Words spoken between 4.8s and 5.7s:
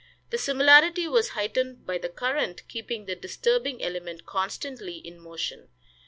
in motion.